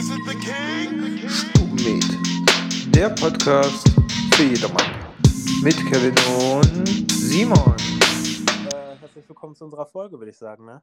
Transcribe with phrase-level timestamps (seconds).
[0.00, 1.28] Is it the king?
[1.28, 3.86] Stubenmeet, der Podcast
[4.34, 5.12] für jedermann.
[5.62, 7.76] Mit Kevin und Simon.
[8.72, 10.64] Äh, herzlich willkommen zu unserer Folge, würde ich sagen.
[10.64, 10.80] Ne?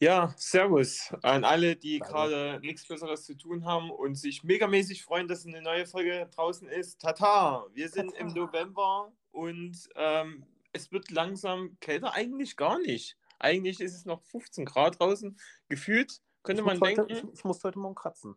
[0.00, 5.28] Ja, Servus an alle, die gerade nichts Besseres zu tun haben und sich megamäßig freuen,
[5.28, 7.00] dass eine neue Folge draußen ist.
[7.00, 8.40] Tata, wir sind im Tata.
[8.40, 12.12] November und ähm, es wird langsam kälter.
[12.12, 13.16] Eigentlich gar nicht.
[13.38, 15.38] Eigentlich ist es noch 15 Grad draußen.
[15.68, 17.28] Gefühlt könnte Ich man muss heute, denken.
[17.28, 18.34] ich, ich musste heute Morgen kratzen.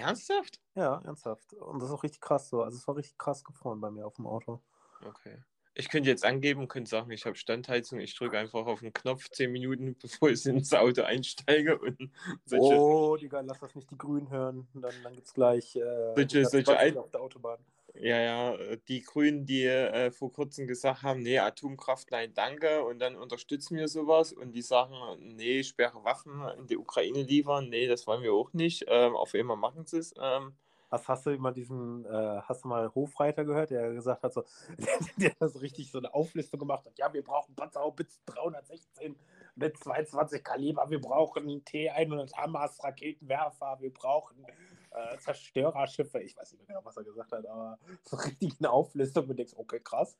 [0.00, 0.60] Ernsthaft?
[0.74, 1.52] Ja, ernsthaft.
[1.54, 2.62] Und das ist auch richtig krass so.
[2.62, 4.60] Also es war richtig krass gefroren bei mir auf dem Auto.
[5.06, 5.38] Okay.
[5.74, 8.00] Ich könnte jetzt angeben und könnte sagen, ich habe Standheizung.
[8.00, 11.78] Ich drücke einfach auf den Knopf 10 Minuten, bevor ich ins Auto einsteige.
[11.78, 12.10] Und
[12.44, 14.68] solche, Oh, Digga, lass das nicht die Grünen hören.
[14.74, 17.58] Dann, dann gibt es gleich äh, Solche- solche Al- auf der Autobahn.
[17.94, 22.84] Ja, ja, äh, die Grünen, die äh, vor kurzem gesagt haben, nee, Atomkraft, nein, danke,
[22.84, 27.68] und dann unterstützen wir sowas und die sagen, nee, schwere Waffen in die Ukraine liefern,
[27.68, 28.84] nee, das wollen wir auch nicht.
[28.88, 30.14] Ähm, auf einmal machen sie es.
[30.20, 30.54] Ähm,
[30.90, 34.42] Hast, hast du mal diesen, äh, hast du mal Hofreiter gehört, der gesagt hat, so,
[35.16, 39.14] der hat so richtig so eine Auflistung gemacht hat, ja, wir brauchen Panzerhaubitze 316
[39.54, 44.44] mit 22 Kaliber, wir brauchen T100 Hamas Raketenwerfer, wir brauchen
[44.92, 46.20] äh, Zerstörerschiffe.
[46.20, 49.34] Ich weiß nicht mehr genau, was er gesagt hat, aber so richtig eine Auflistung, du
[49.34, 50.16] denkst, okay, krass.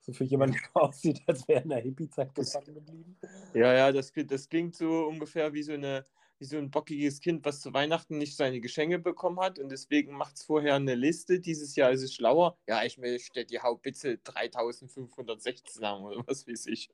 [0.00, 3.18] So für jemanden, der aussieht, als wäre in der Hippie-Zeit gefangen geblieben.
[3.54, 6.04] ja, ja, das, klingt- das klingt so ungefähr wie so eine
[6.38, 10.14] wie so ein bockiges Kind, was zu Weihnachten nicht seine Geschenke bekommen hat und deswegen
[10.14, 11.38] macht es vorher eine Liste.
[11.38, 12.56] Dieses Jahr ist es schlauer.
[12.66, 16.88] Ja, ich möchte die Haubitze 3516 haben oder was weiß ich.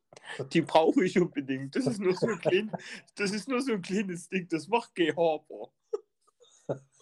[0.53, 1.77] Die brauche ich unbedingt.
[1.77, 2.73] Das ist nur so ein, klein,
[3.15, 5.71] das ist nur so ein kleines Ding, das macht kein Harper.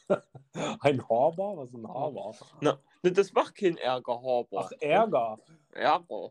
[0.81, 1.57] Ein Horber?
[1.57, 2.35] Was ist ein Horber?
[2.61, 4.59] Na, ne, das macht kein Ärger, Harper.
[4.59, 5.39] Ach, Ärger.
[5.73, 6.31] Ärger.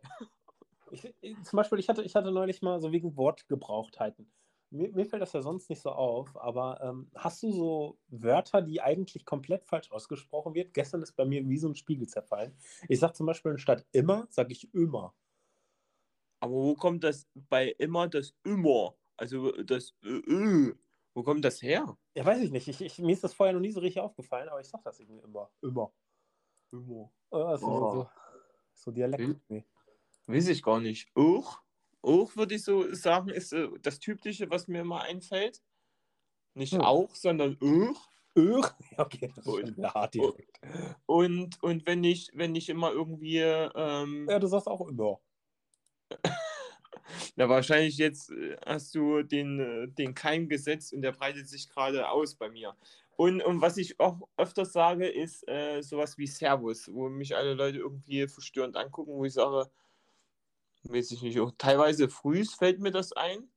[0.92, 4.32] Ich, ich, zum Beispiel, ich hatte, ich hatte neulich mal so wegen Wortgebrauchtheiten.
[4.70, 8.62] Mir, mir fällt das ja sonst nicht so auf, aber ähm, hast du so Wörter,
[8.62, 10.74] die eigentlich komplett falsch ausgesprochen wird?
[10.74, 12.56] Gestern ist bei mir wie so ein Spiegel zerfallen.
[12.90, 15.14] Ich sage zum Beispiel anstatt immer, sage ich immer.
[16.40, 18.96] Aber wo kommt das bei immer das immer?
[19.16, 20.76] Also das Ö, Ö.
[21.14, 21.98] Wo kommt das her?
[22.16, 22.68] Ja, weiß ich nicht.
[22.68, 25.00] Ich, ich, mir ist das vorher noch nie so richtig aufgefallen, aber ich sage das
[25.00, 25.50] irgendwie immer.
[25.62, 25.92] Immer.
[26.72, 27.12] Immer.
[27.32, 27.92] Also Oh.
[27.94, 28.10] so,
[28.74, 29.40] so Dialekt.
[29.50, 29.64] Hm.
[30.28, 31.10] Weiß ich gar nicht.
[31.16, 31.62] Auch?
[32.02, 35.62] Auch würde ich so sagen, ist äh, das Typische, was mir immer einfällt.
[36.54, 36.82] Nicht Hm.
[36.82, 38.10] auch, sondern auch.
[38.36, 40.60] Ja, Okay, das ist Und- schon wieder hart Dialekt.
[41.08, 45.20] Und, und wenn ich, wenn ich immer irgendwie, ähm, Ja, du sagst auch immer.
[47.36, 51.70] na wahrscheinlich jetzt äh, hast du den, äh, den Keim gesetzt und der breitet sich
[51.70, 52.76] gerade aus bei mir.
[53.16, 57.54] Und, und was ich auch öfters sage, ist äh, sowas wie Servus, wo mich alle
[57.54, 59.70] Leute irgendwie verstörend angucken, wo ich sage,
[60.84, 63.50] weiß ich nicht, auch teilweise frühs fällt mir das ein.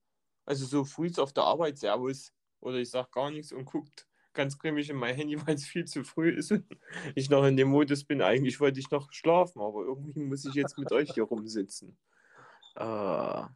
[0.44, 2.32] Also so frühs auf der Arbeit, Servus.
[2.60, 5.86] Oder ich sage gar nichts und guckt ganz grimmig in mein Handy, weil es viel
[5.86, 6.64] zu früh ist und
[7.16, 8.22] ich noch in dem Modus bin.
[8.22, 11.96] Eigentlich wollte ich noch schlafen, aber irgendwie muss ich jetzt mit euch hier rumsitzen.
[12.76, 13.48] Äh,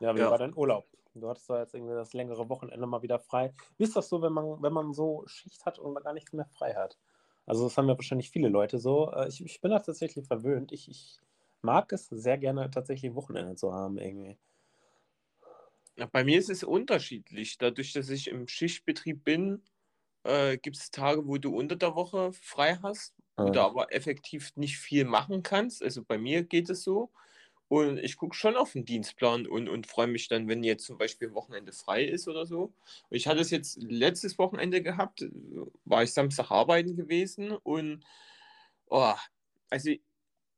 [0.00, 0.30] Ja, wie Ja.
[0.30, 0.88] war dein Urlaub?
[1.14, 3.52] Du hattest da jetzt irgendwie das längere Wochenende mal wieder frei.
[3.76, 6.46] Wie ist das so, wenn man, wenn man so Schicht hat und gar nichts mehr
[6.46, 6.98] frei hat?
[7.46, 9.10] Also das haben ja wahrscheinlich viele Leute so.
[9.12, 10.72] Äh, Ich, ich bin da tatsächlich verwöhnt.
[10.72, 11.20] Ich, ich
[11.62, 14.38] mag es sehr gerne, tatsächlich Wochenende zu haben irgendwie.
[16.12, 17.58] Bei mir ist es unterschiedlich.
[17.58, 19.62] Dadurch, dass ich im Schichtbetrieb bin,
[20.24, 23.50] äh, gibt es Tage, wo du unter der Woche frei hast, Ja.
[23.50, 25.82] du aber effektiv nicht viel machen kannst.
[25.82, 27.10] Also bei mir geht es so.
[27.68, 30.98] Und ich gucke schon auf den Dienstplan und, und freue mich dann, wenn jetzt zum
[30.98, 32.72] Beispiel Wochenende frei ist oder so.
[33.10, 35.24] Ich hatte es jetzt letztes Wochenende gehabt,
[35.84, 38.04] war ich Samstag arbeiten gewesen und
[38.86, 39.14] oh,
[39.70, 39.90] also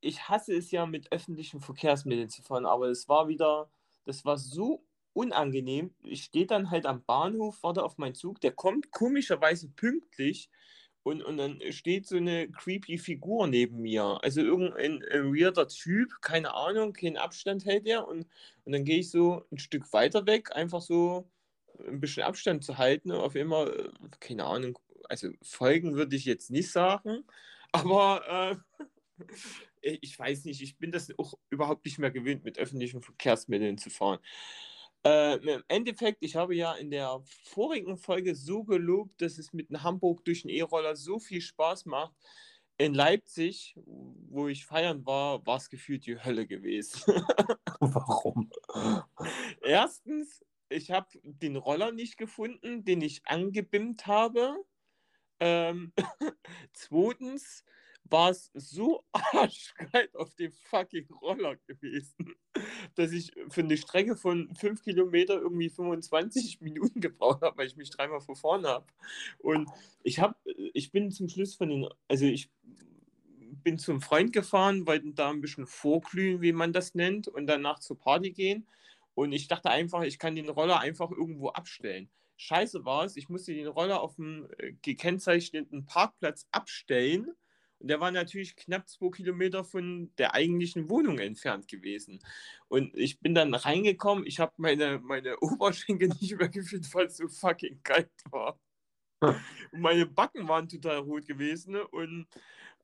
[0.01, 3.71] ich hasse es ja mit öffentlichen Verkehrsmitteln zu fahren, aber es war wieder,
[4.05, 5.95] das war so unangenehm.
[6.03, 10.51] Ich stehe dann halt am Bahnhof, warte auf meinen Zug, der kommt komischerweise pünktlich
[11.03, 14.19] und, und dann steht so eine creepy Figur neben mir.
[14.23, 18.27] Also irgendein ein weirder Typ, keine Ahnung, keinen Abstand hält er und,
[18.65, 21.29] und dann gehe ich so ein Stück weiter weg, einfach so
[21.87, 23.91] ein bisschen Abstand zu halten und auf immer, äh,
[24.21, 24.79] keine Ahnung,
[25.09, 27.25] also folgen würde ich jetzt nicht sagen,
[27.73, 28.61] aber
[29.19, 29.25] äh,
[30.01, 33.91] ich weiß nicht, ich bin das auch überhaupt nicht mehr gewöhnt, mit öffentlichen Verkehrsmitteln zu
[33.91, 34.21] fahren.
[35.05, 39.69] Äh, Im Endeffekt, ich habe ja in der vorigen Folge so gelobt, dass es mit
[39.71, 42.15] einem Hamburg durch den E-Roller so viel Spaß macht.
[42.79, 47.03] In Leipzig, wo ich feiern war, war es gefühlt die Hölle gewesen.
[47.81, 48.51] Warum?
[49.63, 54.57] Erstens, ich habe den Roller nicht gefunden, den ich angebimmt habe.
[55.41, 55.93] Ähm,
[56.73, 57.65] zweitens
[58.05, 62.35] war es so arschkalt auf dem fucking Roller gewesen,
[62.95, 67.77] dass ich für eine Strecke von 5 Kilometer irgendwie 25 Minuten gebraucht habe, weil ich
[67.77, 68.87] mich dreimal verfahren habe.
[69.39, 69.71] Und
[70.03, 70.35] ich habe,
[70.75, 72.51] ich bin zum Schluss von den, also ich
[73.63, 77.79] bin zum Freund gefahren, wollte da ein bisschen vorglühen, wie man das nennt, und danach
[77.79, 78.67] zur Party gehen.
[79.15, 82.11] Und ich dachte einfach, ich kann den Roller einfach irgendwo abstellen.
[82.37, 87.31] Scheiße war es, ich musste den Roller auf dem äh, gekennzeichneten Parkplatz abstellen.
[87.83, 92.21] Und der war natürlich knapp zwei Kilometer von der eigentlichen Wohnung entfernt gewesen.
[92.69, 97.17] Und ich bin dann reingekommen, ich habe meine, meine Oberschenkel nicht mehr gefühlt, weil es
[97.17, 98.59] so fucking kalt war.
[99.21, 101.77] Und meine Backen waren total rot gewesen.
[101.77, 102.29] Und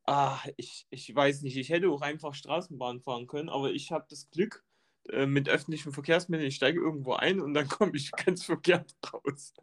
[0.05, 4.07] ah, ich, ich weiß nicht, ich hätte auch einfach Straßenbahn fahren können, aber ich habe
[4.11, 4.65] das Glück,
[5.11, 9.55] äh, mit öffentlichen Verkehrsmitteln, ich steige irgendwo ein und dann komme ich ganz verkehrt raus.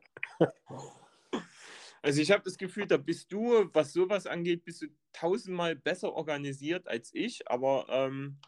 [2.06, 6.13] Also ich habe das Gefühl, da bist du, was sowas angeht, bist du tausendmal besser
[6.13, 8.42] organisiert als ich, aber ähm,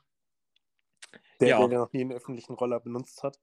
[1.41, 1.67] Der, ja.
[1.67, 3.39] der noch nie einen öffentlichen Roller benutzt hat.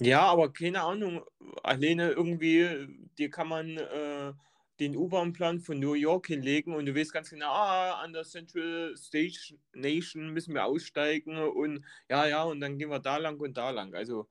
[0.00, 1.24] ja, aber keine Ahnung,
[1.62, 2.88] alleine irgendwie,
[3.18, 4.32] dir kann man äh,
[4.80, 8.94] den U-Bahn-Plan von New York hinlegen und du weißt ganz genau, ah, an der Central
[8.96, 13.70] Station müssen wir aussteigen und ja, ja, und dann gehen wir da lang und da
[13.70, 13.94] lang.
[13.94, 14.28] Also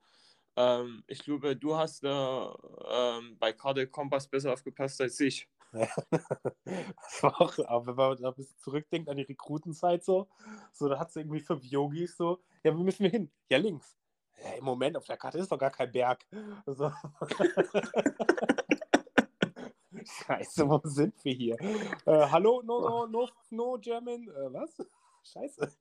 [0.56, 2.54] ähm, ich glaube, du hast da
[2.90, 5.48] ähm, bei Karte Kompass besser aufgepasst als ich.
[6.64, 10.28] Das war auch, aber wenn man da ein bisschen zurückdenkt an die Rekrutenzeit so,
[10.70, 13.30] so da hat es irgendwie fünf Yogis so, ja, wo müssen wir hin?
[13.48, 13.96] Ja, links.
[14.42, 16.26] Ja, Im Moment, auf der Karte ist doch gar kein Berg.
[16.66, 16.92] So.
[20.04, 21.60] Scheiße, wo sind wir hier?
[21.60, 24.76] Äh, hallo, no, no, no, no German, äh, was?
[25.22, 25.72] Scheiße.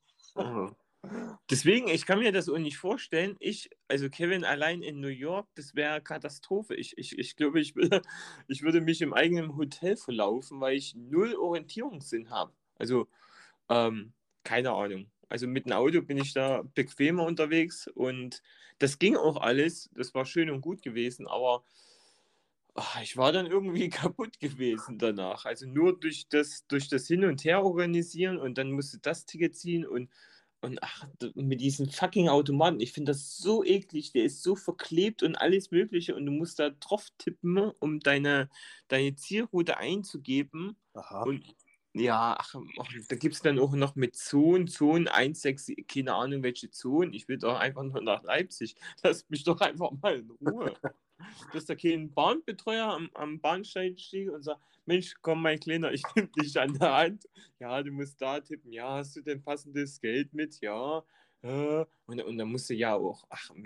[1.49, 3.35] Deswegen, ich kann mir das auch nicht vorstellen.
[3.39, 6.75] Ich, also Kevin allein in New York, das wäre Katastrophe.
[6.75, 8.01] Ich, ich, ich glaube, ich würde,
[8.47, 12.53] ich würde mich im eigenen Hotel verlaufen, weil ich null Orientierungssinn habe.
[12.75, 13.07] Also,
[13.69, 14.13] ähm,
[14.43, 15.11] keine Ahnung.
[15.29, 18.41] Also mit dem Auto bin ich da bequemer unterwegs und
[18.79, 19.89] das ging auch alles.
[19.95, 21.63] Das war schön und gut gewesen, aber
[22.75, 25.45] ach, ich war dann irgendwie kaputt gewesen danach.
[25.45, 29.55] Also nur durch das, durch das Hin und Her organisieren und dann musste das Ticket
[29.55, 30.09] ziehen und
[30.61, 35.23] und ach, mit diesem fucking Automaten, ich finde das so eklig, der ist so verklebt
[35.23, 38.49] und alles Mögliche und du musst da drauf tippen, um deine,
[38.87, 40.77] deine Zielroute einzugeben.
[40.93, 41.23] Aha.
[41.23, 41.43] Und
[41.93, 46.13] ja, ach, ach, da gibt es dann auch noch mit Zonen, Zonen 1, 6, keine
[46.13, 47.13] Ahnung welche Zonen.
[47.13, 48.75] Ich will doch einfach nur nach Leipzig.
[49.03, 50.73] Lass mich doch einfach mal in Ruhe.
[51.53, 56.03] Dass da kein Bahnbetreuer am, am Bahnsteig steht und sagt, Mensch, komm mein Kleiner, ich
[56.15, 57.25] nehme dich an der Hand.
[57.59, 58.71] Ja, du musst da tippen.
[58.71, 60.59] Ja, hast du denn passendes Geld mit?
[60.61, 61.03] Ja.
[61.41, 63.57] äh, Und, und dann musst du ja auch, ach, war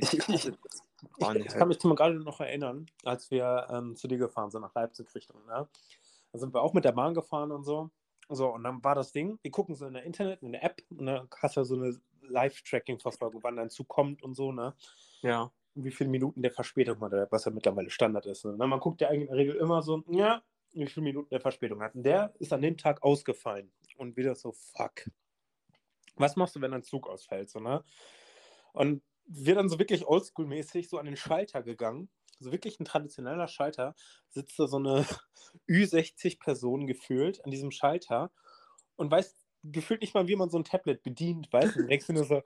[1.35, 4.51] Ich, nicht ich kann mich mal gerade noch erinnern, als wir ähm, zu dir gefahren
[4.51, 5.45] sind, nach Leipzig Richtung.
[5.45, 5.67] Ne?
[6.31, 7.89] Da sind wir auch mit der Bahn gefahren und so.
[8.27, 10.81] So, und dann war das Ding, wir gucken so in der Internet, in der App,
[10.89, 14.75] und dann hast du ja so eine Live-Tracking-Verfolgung, wann dein Zug kommt und so, ne?
[15.21, 15.51] ja.
[15.75, 18.45] Wie viele Minuten der Verspätung hat, was ja mittlerweile Standard ist.
[18.45, 18.55] Ne?
[18.55, 20.41] Man guckt ja eigentlich in der Regel immer so, ja,
[20.71, 21.95] wie viele Minuten der Verspätung hat.
[21.95, 23.71] Und der ist an dem Tag ausgefallen.
[23.97, 25.09] Und wieder so, fuck.
[26.15, 27.49] Was machst du, wenn dein Zug ausfällt?
[27.49, 27.83] So, ne?
[28.73, 32.09] Und wir dann so wirklich oldschool-mäßig so an den Schalter gegangen.
[32.39, 33.95] So wirklich ein traditioneller Schalter.
[34.29, 35.05] Sitzt da so eine
[35.69, 38.31] Ü60-Person gefühlt an diesem Schalter
[38.95, 41.83] und weiß gefühlt nicht mal, wie man so ein Tablet bedient, weißt du?
[41.87, 42.43] Denkst du nur so,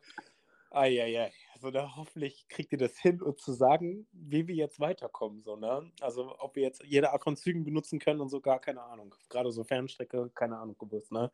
[0.71, 5.43] eieiei, also da hoffentlich kriegt ihr das hin, und zu sagen, wie wir jetzt weiterkommen,
[5.43, 5.91] so, ne?
[5.99, 9.13] Also ob wir jetzt jede Art von Zügen benutzen können und so, gar keine Ahnung.
[9.27, 11.31] Gerade so Fernstrecke, keine Ahnung gewusst, ne?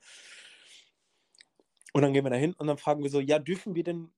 [1.93, 4.11] Und dann gehen wir da hin und dann fragen wir so, ja, dürfen wir denn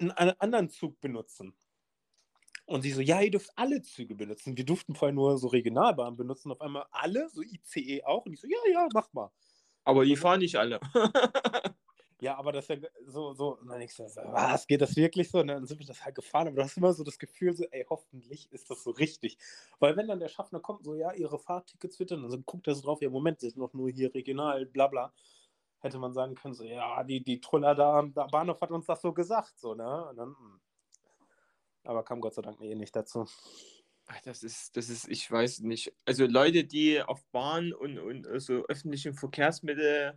[0.00, 1.54] einen anderen Zug benutzen?
[2.66, 4.56] Und sie so, ja, ihr dürft alle Züge benutzen.
[4.56, 8.26] Wir durften vorher nur so Regionalbahnen benutzen, auf einmal alle, so ICE auch.
[8.26, 9.30] Und ich so, ja, ja, mach mal.
[9.84, 10.80] Aber die fahren nicht alle.
[12.20, 15.40] Ja, aber das ist ja so, so, und ich so, was, geht das wirklich so?
[15.40, 17.64] Und dann sind wir das halt gefahren, aber du hast immer so das Gefühl, so,
[17.70, 19.38] ey, hoffentlich ist das so richtig.
[19.78, 22.74] Weil wenn dann der Schaffner kommt, so, ja, ihre Fahrtickets bitte, und dann guckt er
[22.74, 25.14] so drauf, ja, Moment, das ist noch nur hier regional, bla bla.
[25.78, 29.00] Hätte man sagen können, so, ja, die, die Truller da am Bahnhof hat uns das
[29.00, 30.12] so gesagt, so, ne?
[30.14, 30.60] Dann, hm.
[31.84, 33.26] aber kam Gott sei Dank eh nicht dazu.
[34.08, 35.94] Ach, Das ist, das ist, ich weiß nicht.
[36.04, 40.14] Also Leute, die auf Bahn und, und so öffentlichen Verkehrsmittel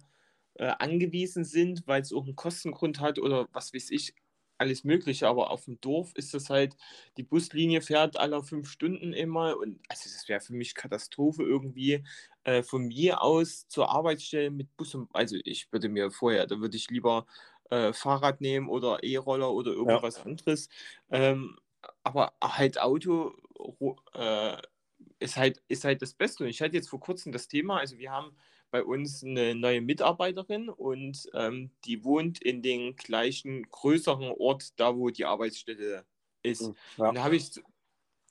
[0.56, 4.16] äh, angewiesen sind, weil es auch einen Kostengrund hat oder was weiß ich,
[4.58, 5.28] alles Mögliche.
[5.28, 6.76] Aber auf dem Dorf ist das halt,
[7.18, 12.04] die Buslinie fährt alle fünf Stunden immer und also das wäre für mich Katastrophe irgendwie
[12.44, 16.60] äh, von mir aus zur Arbeitsstelle mit Bus und also ich würde mir vorher, da
[16.60, 17.26] würde ich lieber
[17.70, 20.70] äh, Fahrrad nehmen oder E-Roller oder irgendwas anderes.
[21.10, 21.58] Ähm,
[22.04, 23.34] aber halt Auto
[24.14, 24.58] äh,
[25.20, 26.44] ist halt, ist halt das Beste.
[26.44, 28.36] Und ich hatte jetzt vor kurzem das Thema, also wir haben
[28.74, 34.98] bei uns eine neue Mitarbeiterin und ähm, die wohnt in den gleichen größeren Ort, da
[34.98, 36.08] wo die Arbeitsstelle
[36.42, 36.62] ist.
[36.62, 37.52] Hm, Und da habe ich.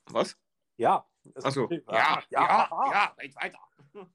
[0.07, 0.37] Was?
[0.75, 1.07] Ja.
[1.35, 1.69] Achso.
[1.71, 2.91] Ja, ja, aha.
[2.91, 3.59] ja, red weiter.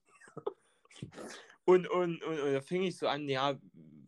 [1.65, 3.59] Und, und, und, und da fing ich so an, ja,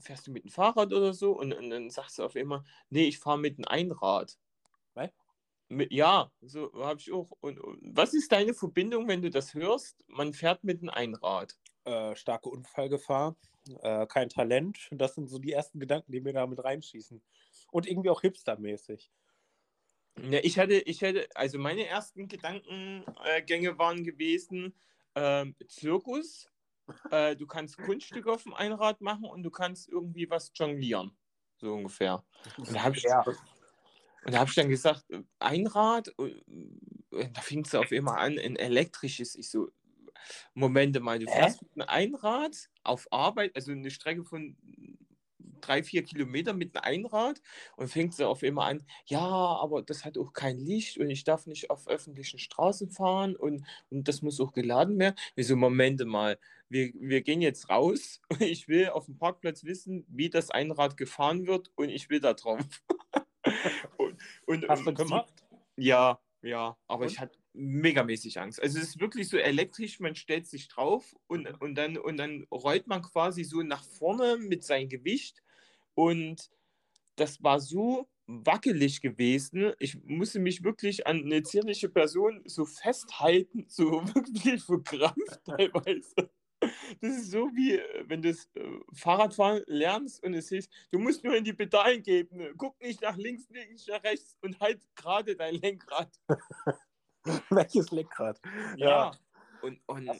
[0.00, 1.32] fährst du mit dem Fahrrad oder so?
[1.38, 4.38] Und, und dann sagst du auf einmal, nee, ich fahre mit dem Einrad.
[4.94, 5.10] Was?
[5.68, 7.30] Mit, ja, so habe ich auch.
[7.40, 10.02] Und, und was ist deine Verbindung, wenn du das hörst?
[10.08, 11.58] Man fährt mit einem Einrad.
[11.84, 13.36] Äh, starke Unfallgefahr,
[13.80, 14.88] äh, kein Talent.
[14.90, 17.22] Das sind so die ersten Gedanken, die mir da mit reinschießen.
[17.70, 19.10] Und irgendwie auch hipstermäßig.
[20.18, 24.74] Ja, ich hatte, ich hätte, also meine ersten Gedankengänge waren gewesen,
[25.14, 26.50] ähm, Zirkus,
[27.10, 31.16] äh, du kannst Kunststücke auf dem Einrad machen und du kannst irgendwie was jonglieren.
[31.56, 32.24] So ungefähr.
[32.58, 33.22] Und da habe ich, Ja.
[33.22, 38.56] und da hab ich dann gesagt, äh, Einrad, da fing es auf immer an, ein
[38.56, 39.34] elektrisches.
[39.34, 39.70] Ich so,
[40.54, 41.32] Momente mal, du Hä?
[41.32, 44.56] fährst mit einem Einrad auf Arbeit, also eine Strecke von
[45.60, 47.40] drei, vier Kilometer mit einem Einrad
[47.76, 51.24] und fängt sie auf immer an, ja, aber das hat auch kein Licht und ich
[51.24, 55.16] darf nicht auf öffentlichen Straßen fahren und, und das muss auch geladen werden.
[55.34, 59.64] Wir so, Momente mal, wir, wir gehen jetzt raus und ich will auf dem Parkplatz
[59.64, 62.60] wissen, wie das Einrad gefahren wird und ich will da drauf.
[63.98, 65.32] und, und, Hast du gemacht?
[65.76, 67.12] Ja, ja, aber Und?
[67.12, 68.62] ich hatte megamäßig Angst.
[68.62, 71.56] Also es ist wirklich so elektrisch, man stellt sich drauf und, Mhm.
[71.60, 75.42] und, dann, und dann rollt man quasi so nach vorne mit seinem Gewicht
[75.94, 76.50] und
[77.16, 79.72] das war so wackelig gewesen.
[79.78, 86.30] Ich musste mich wirklich an eine zierliche Person so festhalten, so wirklich verkrampft teilweise.
[87.00, 88.62] Das ist so wie, äh, wenn du das äh,
[88.94, 92.54] Fahrradfahren lernst und es heißt, du musst nur in die Pedalen geben.
[92.58, 96.10] Guck nicht nach links, nicht nach rechts und halt gerade dein Lenkrad.
[97.50, 98.40] Welches Lenkrad?
[98.76, 99.12] Ja.
[99.62, 100.10] Und, und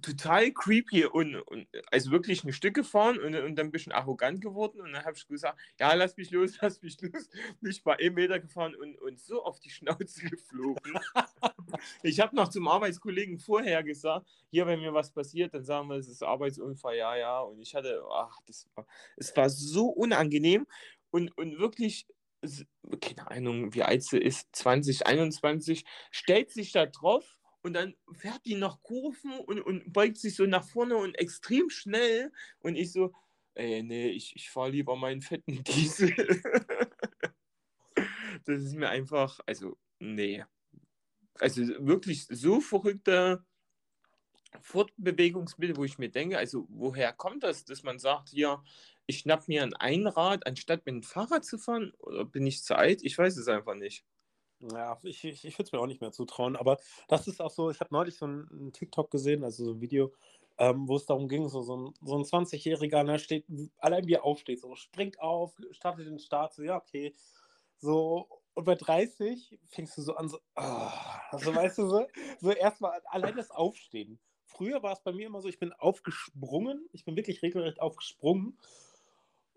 [0.00, 4.40] total creepy und, und also wirklich ein Stück gefahren und, und dann ein bisschen arrogant
[4.40, 4.80] geworden.
[4.80, 7.28] Und dann habe ich gesagt, ja, lass mich los, lass mich los.
[7.60, 10.98] Nicht mal einen Meter gefahren und, und so auf die Schnauze geflogen.
[12.02, 15.96] ich habe noch zum Arbeitskollegen vorher gesagt, hier, wenn mir was passiert, dann sagen wir,
[15.96, 17.40] es ist Arbeitsunfall, ja, ja.
[17.40, 18.86] Und ich hatte, ach, das war,
[19.16, 20.66] es war so unangenehm
[21.10, 22.06] und, und wirklich,
[23.00, 28.44] keine Ahnung, wie alt sie ist, 20, 21, stellt sich da drauf und dann fährt
[28.44, 32.32] die noch Kurven und, und beugt sich so nach vorne und extrem schnell.
[32.60, 33.12] Und ich so,
[33.54, 36.14] ey, nee, ich, ich fahre lieber meinen fetten Diesel.
[38.44, 40.44] das ist mir einfach, also, nee.
[41.38, 43.44] Also wirklich so verrückte
[44.60, 48.62] Fortbewegungsmittel, wo ich mir denke, also woher kommt das, dass man sagt, hier,
[49.06, 51.92] ich schnapp mir ein Einrad, anstatt mit dem Fahrrad zu fahren?
[51.98, 53.02] Oder bin ich zu alt?
[53.04, 54.04] Ich weiß es einfach nicht.
[54.60, 56.78] Ja, ich, ich, ich würde es mir auch nicht mehr zutrauen, aber
[57.08, 59.80] das ist auch so, ich habe neulich so ein, ein TikTok gesehen, also so ein
[59.80, 60.12] Video,
[60.58, 63.44] ähm, wo es darum ging, so, so ein, so ein 20-Jähriger, ne, steht,
[63.78, 67.12] allein wie er aufsteht, so springt auf, startet den Start, so, ja, okay,
[67.78, 72.06] so, und bei 30 fängst du so an, so, ah, also weißt du, so,
[72.40, 74.20] so erstmal allein das Aufstehen.
[74.44, 78.58] Früher war es bei mir immer so, ich bin aufgesprungen, ich bin wirklich regelrecht aufgesprungen.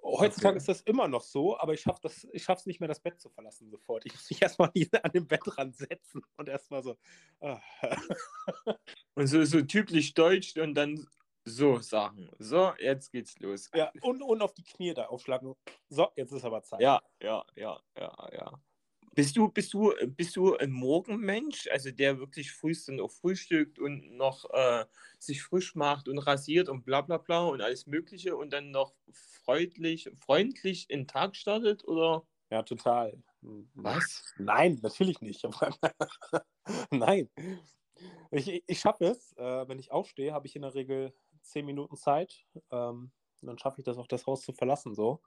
[0.06, 0.58] Heutzutage Okay.
[0.58, 3.20] ist das immer noch so, aber ich schaffe es ich schaff's nicht mehr, das Bett
[3.20, 4.06] zu verlassen sofort.
[4.06, 6.96] Ich muss mich erstmal hier an dem Bettrand setzen und erstmal so.
[7.42, 7.60] ah.
[9.16, 11.08] Und so, so typisch deutsch und dann
[11.46, 12.30] so sagen.
[12.38, 13.70] So, jetzt geht's los.
[13.74, 15.56] Ja, und, und auf die Knie da aufschlagen.
[15.90, 16.82] So, jetzt ist aber Zeit.
[16.82, 18.52] Ja, ja, ja, ja, ja.
[19.16, 23.80] Bist du, bist du, bist du ein Morgenmensch, also der wirklich frühst dann auch frühstückt
[23.80, 24.86] und noch äh,
[25.20, 28.94] sich frisch macht und rasiert und bla bla bla und alles Mögliche und dann noch
[29.12, 33.24] freundlich, freundlich in den Tag startet oder Ja, total.
[33.76, 34.24] was?
[34.38, 35.44] Nein, natürlich nicht.
[36.92, 37.30] Nein.
[38.32, 39.34] Ich, ich schaffe es.
[39.38, 42.46] Äh, wenn ich aufstehe, habe ich in der Regel zehn Minuten Zeit.
[42.72, 44.96] Ähm, dann schaffe ich das auch, das Haus zu verlassen.
[44.96, 45.22] So.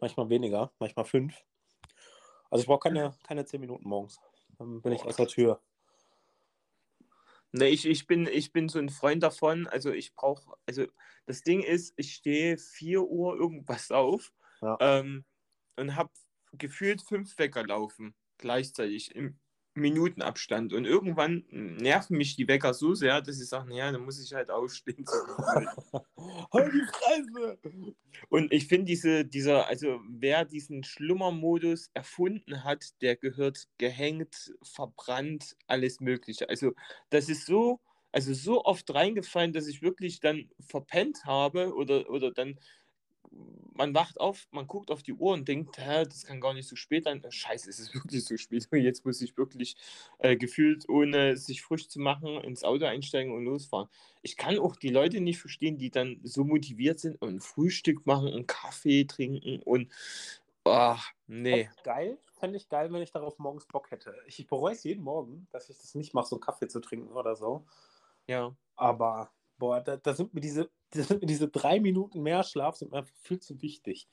[0.00, 1.44] Manchmal weniger, manchmal fünf.
[2.54, 4.20] Also ich brauche keine, keine zehn Minuten morgens.
[4.58, 5.60] Dann bin ich Boah, aus der Tür.
[7.50, 9.66] Ne, ich, ich, bin, ich bin so ein Freund davon.
[9.66, 10.86] Also ich brauche, also
[11.26, 14.32] das Ding ist, ich stehe 4 Uhr irgendwas auf
[14.62, 14.76] Ja.
[14.80, 15.24] ähm,
[15.76, 16.10] und habe
[16.52, 19.40] gefühlt fünf Wecker laufen gleichzeitig im
[19.74, 20.72] Minutenabstand.
[20.72, 24.32] Und irgendwann nerven mich die Wecker so sehr, dass ich sage, naja, dann muss ich
[24.32, 25.04] halt aufstehen.
[26.52, 27.58] Halt die Fresse!
[28.28, 35.56] Und ich finde diese, dieser, also wer diesen Schlummermodus erfunden hat, der gehört gehängt, verbrannt,
[35.66, 36.48] alles Mögliche.
[36.48, 36.72] Also
[37.10, 37.80] das ist so,
[38.12, 42.58] also so oft reingefallen, dass ich wirklich dann verpennt habe oder, oder dann
[43.74, 46.68] man wacht auf, man guckt auf die Uhr und denkt, hä, das kann gar nicht
[46.68, 47.22] so spät sein.
[47.28, 48.64] Scheiße, es ist wirklich so spät.
[48.72, 49.76] Jetzt muss ich wirklich
[50.18, 53.88] äh, gefühlt, ohne sich frisch zu machen, ins Auto einsteigen und losfahren.
[54.22, 58.32] Ich kann auch die Leute nicht verstehen, die dann so motiviert sind und Frühstück machen
[58.32, 59.92] und Kaffee trinken und
[60.64, 61.68] oh, nee.
[61.82, 64.14] Geil, fände ich geil, wenn ich darauf morgens Bock hätte.
[64.26, 67.12] Ich bereue es jeden Morgen, dass ich das nicht mache, so einen Kaffee zu trinken
[67.12, 67.64] oder so.
[68.26, 68.54] Ja.
[68.76, 70.70] Aber, boah, da, da sind mir diese
[71.22, 74.08] diese drei Minuten mehr Schlaf sind mir einfach viel zu wichtig.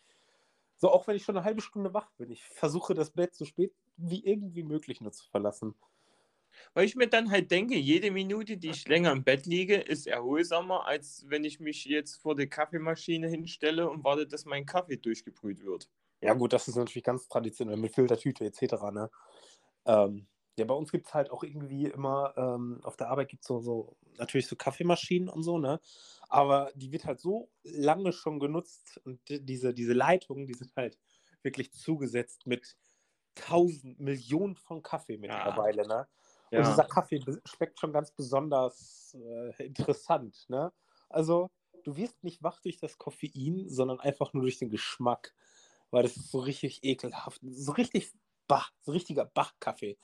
[0.77, 2.31] So, auch wenn ich schon eine halbe Stunde wach bin.
[2.31, 5.75] Ich versuche das Bett so spät wie irgendwie möglich nur zu verlassen.
[6.73, 10.07] Weil ich mir dann halt denke, jede Minute, die ich länger im Bett liege, ist
[10.07, 14.97] erholsamer, als wenn ich mich jetzt vor die Kaffeemaschine hinstelle und warte, dass mein Kaffee
[14.97, 15.87] durchgebrüht wird.
[16.21, 18.73] Ja, gut, das ist natürlich ganz traditionell mit Filtertüte etc.
[18.91, 19.09] Ne?
[19.85, 20.27] Ähm,
[20.61, 23.47] ja, bei uns gibt es halt auch irgendwie immer, ähm, auf der Arbeit gibt es
[23.47, 25.79] so, so, natürlich so Kaffeemaschinen und so, ne?
[26.29, 30.97] Aber die wird halt so lange schon genutzt und diese, diese Leitungen, die sind halt
[31.41, 32.77] wirklich zugesetzt mit
[33.33, 35.87] tausend Millionen von Kaffee mittlerweile, ja.
[35.87, 36.07] ne?
[36.51, 36.69] Und ja.
[36.69, 40.71] dieser Kaffee schmeckt schon ganz besonders äh, interessant, ne?
[41.09, 41.49] Also,
[41.83, 45.33] du wirst nicht wach durch das Koffein, sondern einfach nur durch den Geschmack.
[45.89, 47.41] Weil das ist so richtig ekelhaft.
[47.41, 48.13] So richtig
[48.47, 49.97] Bach, so richtiger Bachkaffee.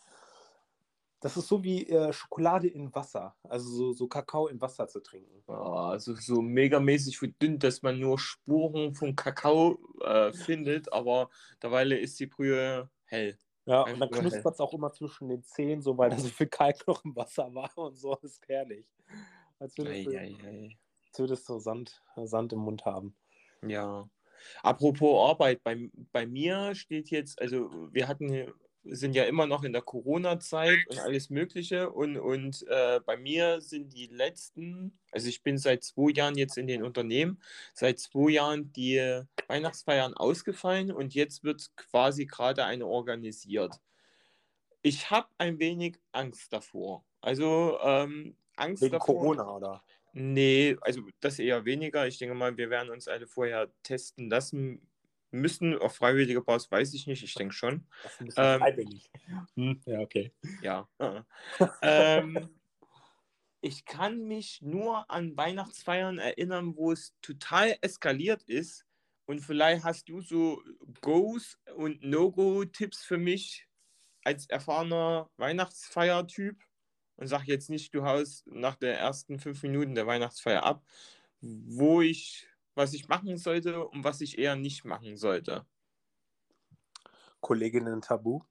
[1.20, 5.00] Das ist so wie äh, Schokolade in Wasser, also so, so Kakao in Wasser zu
[5.00, 5.44] trinken.
[5.48, 11.30] Oh, also so megamäßig verdünnt, dass man nur Spuren von Kakao äh, findet, aber
[11.62, 13.38] derweil ist die Brühe hell.
[13.66, 16.48] Ja, und dann knuspert es auch immer zwischen den Zähnen, so weil da so viel
[16.48, 18.16] Kalk noch im Wasser war und so.
[18.16, 18.86] Das ist herrlich.
[19.60, 20.78] Als würdest, ei, ei, ei.
[21.08, 23.16] Als würdest du Sand, Sand im Mund haben.
[23.68, 24.08] Ja.
[24.62, 28.54] Apropos Arbeit, bei, bei mir steht jetzt, also wir hatten
[28.90, 31.90] sind ja immer noch in der Corona-Zeit und alles Mögliche.
[31.90, 36.58] Und, und äh, bei mir sind die letzten, also ich bin seit zwei Jahren jetzt
[36.58, 37.42] in den Unternehmen,
[37.74, 43.80] seit zwei Jahren die Weihnachtsfeiern ausgefallen und jetzt wird quasi gerade eine organisiert.
[44.82, 47.04] Ich habe ein wenig Angst davor.
[47.22, 49.16] Also ähm, Angst Wegen davor.
[49.16, 49.84] Corona, oder?
[50.14, 52.08] Nee, also das eher weniger.
[52.08, 54.82] Ich denke mal, wir werden uns alle vorher testen lassen,
[55.38, 57.88] müssen auf freiwilliger Basis, weiß ich nicht, ich denke schon.
[58.20, 59.10] Ähm, freiwillig.
[59.56, 60.34] Hm, ja, okay.
[60.62, 60.88] Ja.
[61.82, 62.50] ähm,
[63.62, 68.86] ich kann mich nur an Weihnachtsfeiern erinnern, wo es total eskaliert ist.
[69.26, 70.64] Und vielleicht hast du so
[71.02, 73.68] Goes und No-Go-Tipps für mich
[74.24, 76.62] als erfahrener Weihnachtsfeiertyp.
[77.18, 80.86] Und sag jetzt nicht, du haust nach der ersten fünf Minuten der Weihnachtsfeier ab,
[81.42, 85.66] wo ich was ich machen sollte und was ich eher nicht machen sollte.
[87.42, 88.42] Kolleginnen Tabu.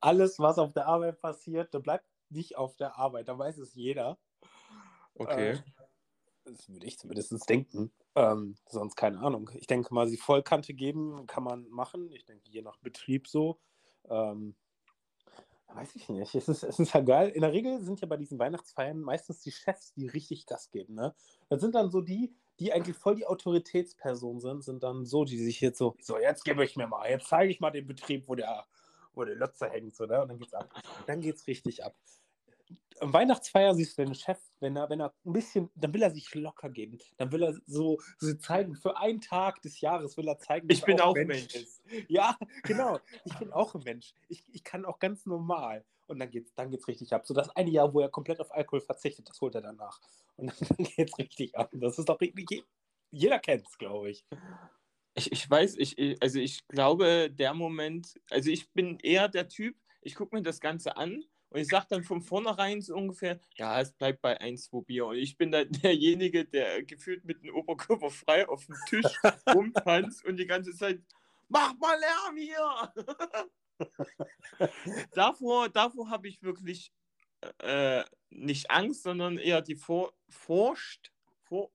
[0.00, 3.74] Alles, was auf der Arbeit passiert, da bleibt nicht auf der Arbeit, da weiß es
[3.74, 4.18] jeder.
[5.14, 5.50] Okay.
[5.50, 5.62] Äh,
[6.44, 7.92] das würde ich zumindest denken.
[8.14, 9.50] Ähm, sonst keine Ahnung.
[9.54, 12.10] Ich denke mal, sie Vollkante geben kann man machen.
[12.12, 13.60] Ich denke, je nach Betrieb so.
[14.08, 14.56] Ähm,
[15.68, 16.34] weiß ich nicht.
[16.34, 17.28] Es ist, es ist halt geil.
[17.30, 20.94] In der Regel sind ja bei diesen Weihnachtsfeiern meistens die Chefs, die richtig Gas geben.
[20.94, 21.14] Ne?
[21.48, 25.38] Das sind dann so die, die eigentlich voll die Autoritätspersonen sind, sind dann so, die
[25.38, 28.28] sich jetzt so, so, jetzt gebe ich mir mal, jetzt zeige ich mal den Betrieb,
[28.28, 28.64] wo der,
[29.12, 30.22] wo der Lötze hängt, so, ne?
[30.22, 30.70] Und dann geht's ab.
[31.06, 31.94] Dann geht's richtig ab.
[33.00, 36.10] Am Weihnachtsfeier siehst du den Chef, wenn er, wenn er ein bisschen, dann will er
[36.10, 36.98] sich locker geben.
[37.18, 40.82] Dann will er so, so zeigen, für einen Tag des Jahres will er zeigen, ich
[40.82, 41.54] bin auch Mensch, Mensch.
[41.54, 41.82] ist.
[42.08, 42.98] Ja, genau.
[43.24, 44.14] Ich bin auch ein Mensch.
[44.28, 45.84] Ich, ich kann auch ganz normal.
[46.06, 47.26] Und dann geht's, dann geht's richtig ab.
[47.26, 50.00] So das eine Jahr, wo er komplett auf Alkohol verzichtet, das holt er danach.
[50.36, 51.70] Und dann geht's richtig ab.
[51.72, 52.64] Das ist doch richtig.
[53.10, 54.24] Jeder kennt's, glaube ich.
[55.14, 59.76] Ich, ich weiß, ich, also ich glaube, der Moment, also ich bin eher der Typ,
[60.02, 63.80] ich gucke mir das Ganze an und ich sage dann von vornherein so ungefähr, ja,
[63.80, 65.06] es bleibt bei 1, 2 Bier.
[65.06, 69.06] Und ich bin dann derjenige, der gefühlt mit dem Oberkörper frei auf dem Tisch
[69.54, 71.00] rumtanzt und die ganze Zeit,
[71.48, 72.92] mach mal Lärm hier!
[75.12, 76.90] davor davor habe ich wirklich
[77.58, 81.12] äh, nicht Angst, sondern eher die Vor Furcht.
[81.44, 81.70] Vor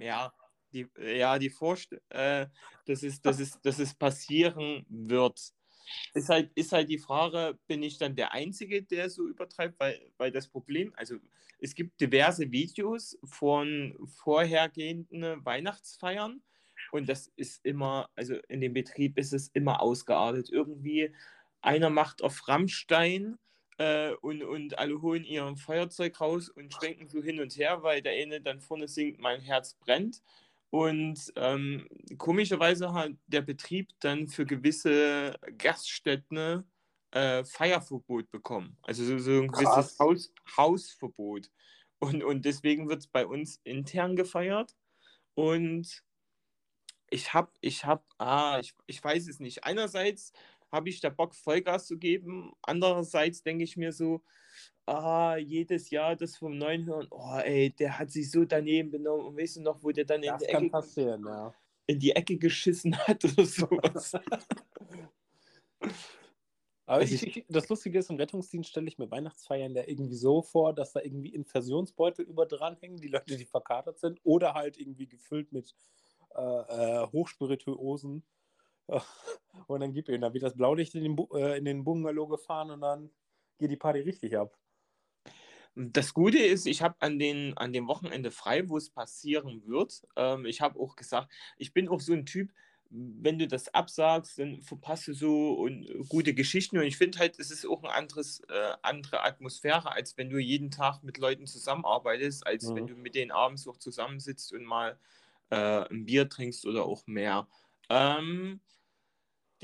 [0.00, 0.32] ja,
[0.72, 2.46] die, ja, die Furcht, äh,
[2.86, 5.52] dass, es, dass, es, dass es passieren wird.
[6.14, 9.78] Ist halt, ist halt die Frage, bin ich dann der Einzige, der so übertreibt?
[9.78, 11.16] Weil, weil das Problem, also
[11.58, 16.42] es gibt diverse Videos von vorhergehenden Weihnachtsfeiern
[16.92, 20.50] und das ist immer, also in dem Betrieb ist es immer ausgeartet.
[20.50, 21.14] Irgendwie
[21.60, 23.38] einer macht auf Rammstein
[23.78, 28.02] äh, und, und alle holen ihr Feuerzeug raus und schwenken so hin und her, weil
[28.02, 30.22] der eine dann vorne singt, mein Herz brennt.
[30.74, 31.86] Und ähm,
[32.18, 36.64] komischerweise hat der Betrieb dann für gewisse Gaststätten
[37.12, 38.76] äh, Feierverbot bekommen.
[38.82, 41.48] Also so, so ein gewisses Haus, Hausverbot.
[42.00, 44.74] Und, und deswegen wird es bei uns intern gefeiert.
[45.34, 46.02] Und
[47.08, 49.62] ich habe, ich habe, ah, ich, ich weiß es nicht.
[49.62, 50.32] Einerseits
[50.72, 52.52] habe ich da Bock, Vollgas zu geben.
[52.62, 54.24] Andererseits denke ich mir so,
[54.86, 59.26] ah, jedes Jahr das vom Neuen hören, oh ey, der hat sich so daneben benommen.
[59.26, 61.54] Und weißt du noch, wo der dann in die, kann Ecke, passieren, ja.
[61.86, 64.14] in die Ecke geschissen hat oder sowas.
[66.86, 70.16] Aber Also ich, ich, das Lustige ist, im Rettungsdienst stelle ich mir Weihnachtsfeiern ja irgendwie
[70.16, 74.76] so vor, dass da irgendwie Inversionsbeutel über dranhängen, die Leute, die verkatert sind, oder halt
[74.78, 75.74] irgendwie gefüllt mit
[76.34, 78.22] äh, äh, Hochspirituosen.
[79.66, 82.26] Und dann gibt ihnen, dann wird das Blaulicht in den, Bu- äh, in den Bungalow
[82.28, 83.10] gefahren und dann
[83.58, 84.58] geht die Party richtig ab.
[85.76, 90.02] Das Gute ist, ich habe an, den, an dem Wochenende frei, wo es passieren wird.
[90.16, 92.52] Ähm, ich habe auch gesagt, ich bin auch so ein Typ,
[92.90, 96.78] wenn du das absagst, dann verpasst du so und, äh, gute Geschichten.
[96.78, 100.38] Und ich finde halt, es ist auch eine anderes, äh, andere Atmosphäre, als wenn du
[100.38, 102.76] jeden Tag mit Leuten zusammenarbeitest, als Mhm.
[102.76, 104.98] wenn du mit denen abends auch zusammensitzt und mal
[105.50, 105.56] äh,
[105.90, 107.48] ein Bier trinkst oder auch mehr.
[107.90, 108.60] Ähm,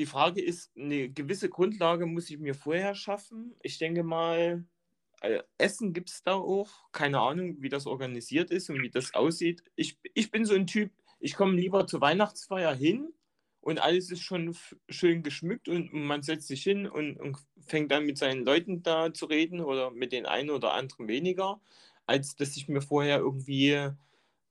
[0.01, 3.55] die Frage ist, eine gewisse Grundlage muss ich mir vorher schaffen.
[3.63, 4.65] Ich denke mal,
[5.21, 6.91] äh, Essen gibt es da auch.
[6.91, 9.63] Keine Ahnung, wie das organisiert ist und wie das aussieht.
[9.77, 13.13] Ich, ich bin so ein Typ, ich komme lieber zur Weihnachtsfeier hin
[13.61, 14.57] und alles ist schon
[14.89, 17.37] schön geschmückt und man setzt sich hin und, und
[17.67, 21.61] fängt dann mit seinen Leuten da zu reden oder mit den einen oder anderen weniger,
[22.07, 23.91] als dass ich mir vorher irgendwie,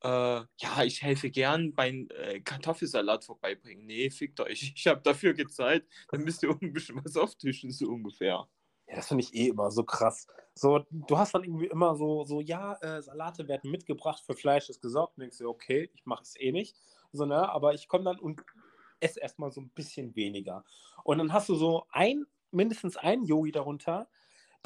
[0.01, 3.85] äh, ja, ich helfe gern beim äh, Kartoffelsalat vorbeibringen.
[3.85, 7.87] Nee, fickt euch, ich habe dafür gezahlt, dann müsst ihr ein bisschen was auftischen, so
[7.87, 8.47] ungefähr.
[8.87, 10.25] Ja, das finde ich eh immer so krass.
[10.55, 14.69] So, du hast dann irgendwie immer so, so ja, äh, Salate werden mitgebracht, für Fleisch
[14.69, 15.15] ist gesorgt.
[15.17, 16.75] Und denkst du, okay, ich mache es eh nicht.
[17.11, 17.49] So, ne?
[17.49, 18.41] Aber ich komme dann und
[18.99, 20.65] esse erstmal so ein bisschen weniger.
[21.03, 24.09] Und dann hast du so ein, mindestens einen Yogi darunter,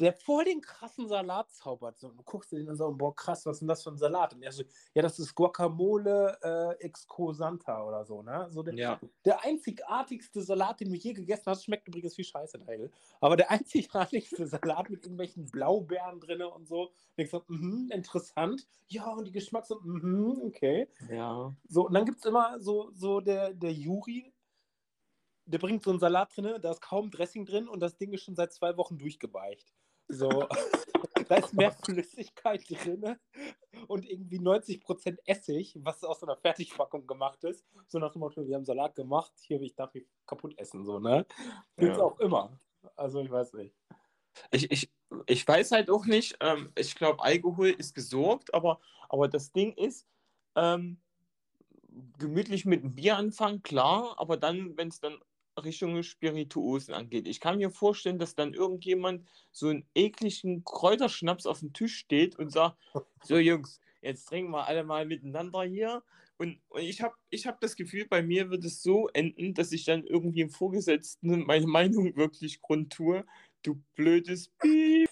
[0.00, 1.98] der voll den krassen Salat zaubert.
[2.00, 3.90] So, und du guckst dir den an so, boah, krass, was ist denn das für
[3.90, 4.34] ein Salat?
[4.34, 8.48] Und er so, ja, das ist Guacamole äh, Exco Santa oder so, ne?
[8.50, 9.00] So der, Ja.
[9.24, 12.90] der einzigartigste Salat, den du je gegessen hast, schmeckt übrigens wie Scheiße, Teil.
[13.20, 13.50] Aber der
[14.32, 16.88] einzigartigste Salat mit irgendwelchen Blaubeeren drin und so.
[16.88, 18.66] Und ich so, mhm, interessant.
[18.88, 20.88] Ja, und die Geschmacks so, mhm, okay.
[21.08, 21.54] Ja.
[21.68, 24.32] So, und dann gibt es immer so, so der, der Juri,
[25.46, 28.22] der bringt so einen Salat drin, da ist kaum Dressing drin und das Ding ist
[28.22, 29.72] schon seit zwei Wochen durchgeweicht.
[30.08, 30.28] So,
[31.28, 33.16] da ist mehr Flüssigkeit drin
[33.88, 37.64] und irgendwie 90% Essig, was aus so einer Fertigpackung gemacht ist.
[37.88, 40.84] So nach dem Motto, wir haben Salat gemacht, hier will ich darf ich kaputt essen,
[40.84, 41.26] so, ne?
[41.78, 42.04] Gibt's Ja.
[42.04, 42.58] auch immer.
[42.96, 43.74] Also ich weiß nicht.
[44.50, 44.92] Ich, ich,
[45.26, 49.72] ich weiß halt auch nicht, ähm, ich glaube, Alkohol ist gesorgt, aber, aber das Ding
[49.74, 50.06] ist,
[50.56, 51.00] ähm,
[52.18, 55.18] gemütlich mit einem Bier anfangen, klar, aber dann, wenn es dann
[55.62, 57.28] Richtung Spirituosen angeht.
[57.28, 62.38] Ich kann mir vorstellen, dass dann irgendjemand so einen ekligen Kräuterschnaps auf dem Tisch steht
[62.38, 62.76] und sagt,
[63.22, 66.02] so Jungs, jetzt trinken wir alle mal miteinander hier.
[66.36, 69.70] Und, und ich habe ich hab das Gefühl, bei mir wird es so enden, dass
[69.72, 73.24] ich dann irgendwie im Vorgesetzten meine Meinung wirklich kundtue.
[73.62, 75.08] Du blödes Piep.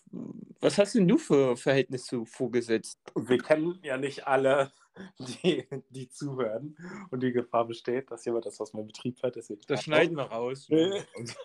[0.61, 3.01] Was hast denn du für Verhältnis zu Vorgesetzten?
[3.29, 4.73] Wir kennen ja nicht alle,
[5.19, 6.77] die, die zuhören.
[7.11, 9.37] Und die Gefahr besteht, dass jemand das aus meinem Betrieb hört.
[9.37, 10.69] deswegen- Das schneiden wir raus.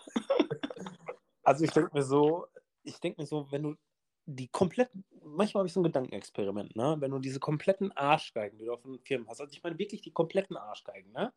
[1.44, 2.46] Also ich denke mir so,
[2.84, 3.76] ich denke mir so, wenn du
[4.26, 6.98] die kompletten, manchmal habe ich so ein Gedankenexperiment, ne?
[7.00, 10.02] Wenn du diese kompletten Arschgeigen, die du auf den Firmen hast, also ich meine wirklich
[10.02, 11.32] die kompletten Arschgeigen, ne?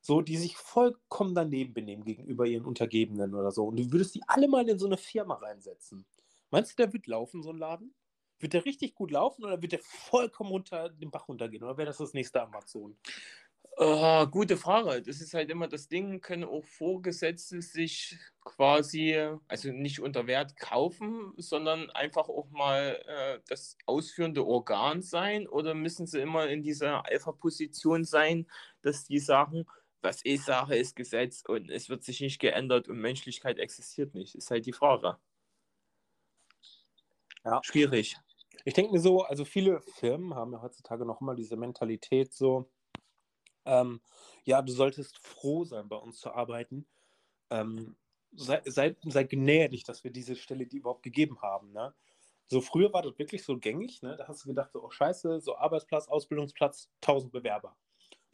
[0.00, 3.64] So, die sich vollkommen daneben benehmen gegenüber ihren Untergebenen oder so.
[3.66, 6.06] Und du würdest die alle mal in so eine Firma reinsetzen.
[6.52, 7.92] Meinst du, der wird laufen, so ein Laden?
[8.38, 11.62] Wird der richtig gut laufen oder wird der vollkommen unter den Bach runtergehen?
[11.62, 12.98] Oder wäre das das nächste Amazon?
[13.78, 15.02] Oh, gute Frage.
[15.02, 19.14] Das ist halt immer das Ding, können auch Vorgesetzte sich quasi,
[19.48, 25.74] also nicht unter Wert kaufen, sondern einfach auch mal äh, das ausführende Organ sein oder
[25.74, 28.46] müssen sie immer in dieser Alpha-Position sein,
[28.80, 29.66] dass die sagen,
[30.00, 34.34] was ich sage, ist Gesetz und es wird sich nicht geändert und Menschlichkeit existiert nicht.
[34.36, 35.18] Ist halt die Frage.
[37.44, 37.60] Ja.
[37.62, 38.16] Schwierig.
[38.66, 42.68] Ich denke mir so, also viele Firmen haben ja heutzutage noch immer diese Mentalität so,
[43.64, 44.00] ähm,
[44.42, 46.84] ja, du solltest froh sein, bei uns zu arbeiten.
[47.50, 47.94] Ähm,
[48.32, 51.70] sei, sei, sei gnädig, dass wir diese Stelle die überhaupt gegeben haben.
[51.70, 51.94] Ne?
[52.48, 54.16] So früher war das wirklich so gängig, ne?
[54.16, 57.76] da hast du gedacht, so, oh scheiße, so Arbeitsplatz, Ausbildungsplatz, 1000 Bewerber.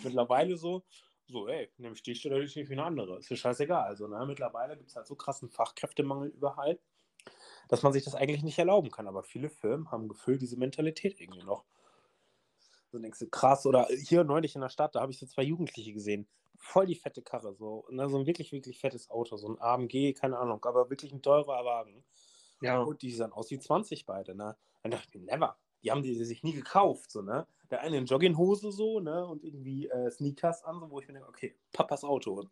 [0.03, 0.83] Mittlerweile so,
[1.27, 3.85] so, ey, nehme ich die Stelle nicht wie eine andere, ist dir scheißegal.
[3.85, 4.25] Also, ne?
[4.25, 6.79] Mittlerweile gibt es halt so krassen Fachkräftemangel überall
[7.73, 9.09] dass man sich das eigentlich nicht erlauben kann.
[9.09, 11.65] Aber viele Firmen haben gefühlt diese Mentalität irgendwie noch.
[12.91, 13.65] So denkst du, krass.
[13.65, 16.29] Oder hier neulich in der Stadt, da habe ich so zwei Jugendliche gesehen.
[16.59, 20.13] Voll die fette Karre, so, ne, so ein wirklich, wirklich fettes Auto, so ein AMG,
[20.13, 22.05] keine Ahnung, aber wirklich ein teurer Wagen.
[22.61, 22.83] Ja.
[22.83, 24.55] Und die sahen aus wie 20 beide, ne?
[24.83, 25.57] Dann dachte ich mir, never.
[25.83, 27.47] Die haben die sich nie gekauft, so, ne?
[27.71, 31.15] der eine in Jogginghose so, ne, und irgendwie äh, Sneakers an, so, wo ich mir
[31.15, 32.45] denke, okay, Papas Auto.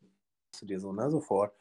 [0.51, 1.55] Zu dir so, ne, sofort.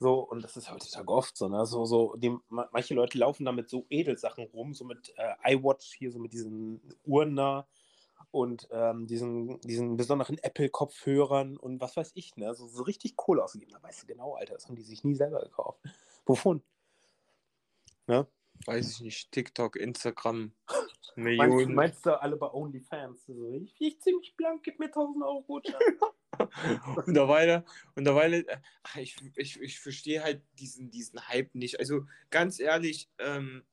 [0.00, 1.66] So, und das ist heutzutage oft so, ne?
[1.66, 5.94] So, so, die, manche Leute laufen da mit so Edelsachen rum, so mit äh, iWatch
[5.94, 7.66] hier, so mit diesen Uhren da
[8.30, 12.54] und ähm, diesen, diesen besonderen Apple-Kopfhörern und was weiß ich, ne?
[12.54, 13.72] So, so richtig Kohle ausgegeben.
[13.72, 15.80] Da weißt du genau, Alter, das haben die sich nie selber gekauft.
[16.26, 16.62] Wovon?
[18.06, 18.26] Ne?
[18.66, 19.32] Weiß ich nicht.
[19.32, 20.52] TikTok, Instagram,
[21.16, 21.74] Millionen.
[21.74, 23.26] Meinst, meinst du alle bei OnlyFans?
[23.26, 25.80] So, ich, ich ziemlich blank, gib mir 1000 Euro Gutschein.
[27.06, 28.44] und derweil, und derweil
[28.82, 31.80] ach, ich, ich, ich verstehe halt diesen, diesen Hype nicht.
[31.80, 33.64] Also ganz ehrlich, ähm,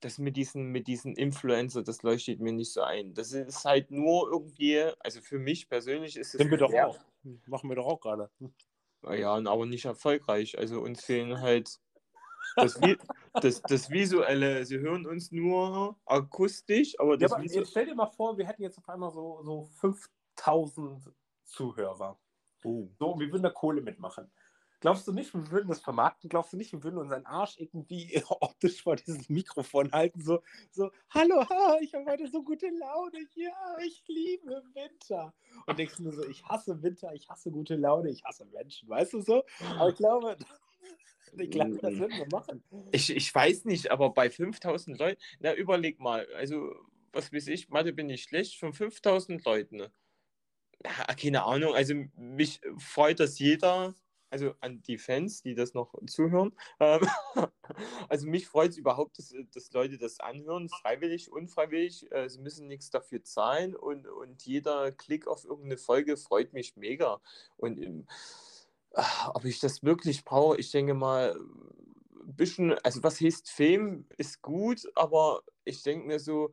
[0.00, 3.14] das mit diesen, mit diesen Influencer, das leuchtet mir nicht so ein.
[3.14, 6.38] Das ist halt nur irgendwie, also für mich persönlich ist es.
[6.38, 6.98] Sind wir doch auch.
[7.46, 8.30] Machen wir doch auch gerade.
[9.10, 10.58] Ja, aber nicht erfolgreich.
[10.58, 11.80] Also uns fehlen halt
[12.56, 12.80] das,
[13.34, 14.64] das, das, Visuelle.
[14.64, 18.46] Sie hören uns nur akustisch, aber das ja, aber jetzt stell dir mal vor, wir
[18.46, 21.12] hätten jetzt auf einmal so, so 5000
[21.44, 22.18] Zuhörer.
[22.64, 22.88] Oh.
[22.98, 24.30] So, wir würden da Kohle mitmachen.
[24.82, 26.28] Glaubst du nicht, wir würden das vermarkten?
[26.28, 30.20] Glaubst du nicht, wir würden unseren Arsch irgendwie optisch vor dieses Mikrofon halten?
[30.20, 31.46] So, so hallo,
[31.80, 33.28] ich habe heute so gute Laune.
[33.34, 35.32] Ja, ich liebe Winter.
[35.66, 38.88] Und denkst du nur so, ich hasse Winter, ich hasse gute Laune, ich hasse Menschen.
[38.88, 39.44] Weißt du so?
[39.78, 40.36] Aber ich glaube,
[41.36, 42.62] ich glaube, das würden wir machen.
[42.92, 46.74] Ich, ich weiß nicht, aber bei 5000 Leuten, na, überleg mal, also,
[47.12, 49.86] was weiß ich, Mathe bin ich schlecht, von 5000 Leuten.
[50.84, 53.94] Ja, keine Ahnung, also mich freut das jeder,
[54.32, 56.56] also an die Fans, die das noch zuhören.
[56.80, 57.06] Ähm,
[58.08, 62.10] also mich freut es überhaupt, dass, dass Leute das anhören, freiwillig, unfreiwillig.
[62.10, 66.76] Äh, sie müssen nichts dafür zahlen und, und jeder Klick auf irgendeine Folge freut mich
[66.76, 67.20] mega.
[67.58, 68.06] Und ähm,
[69.34, 74.42] ob ich das wirklich brauche, ich denke mal, ein bisschen, also was heißt Fame, ist
[74.42, 76.52] gut, aber ich denke mir so,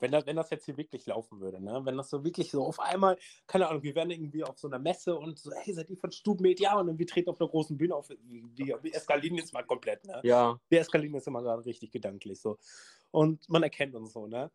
[0.00, 1.80] wenn das, wenn das jetzt hier wirklich laufen würde, ne?
[1.84, 4.78] wenn das so wirklich so auf einmal, keine Ahnung, wir wären irgendwie auf so einer
[4.78, 6.60] Messe und so, hey, seid ihr von Stubenmed?
[6.60, 9.64] Ja, und dann wir treten auf einer großen Bühne auf, wir, wir eskalieren jetzt mal
[9.64, 10.20] komplett, ne?
[10.22, 10.58] Ja.
[10.68, 12.58] Wir eskalieren jetzt immer gerade richtig gedanklich, so.
[13.10, 14.50] Und man erkennt uns so, ne?